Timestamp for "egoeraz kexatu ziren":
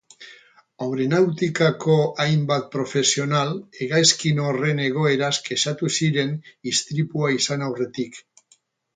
4.85-6.31